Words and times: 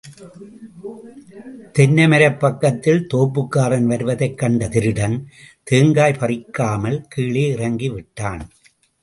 தென்னைமரப் 1.79 2.39
பக்கத்தில் 2.39 3.07
தோப்புக்காரன் 3.13 3.85
வருவதைக் 3.85 4.37
கண்ட 4.37 4.67
திருடன் 4.67 5.29
தேங்காய் 5.63 6.17
பறிக்காமல் 6.19 6.99
கீழே 7.09 7.47
இறங்கி 7.47 7.89
விட்டான். 7.89 8.43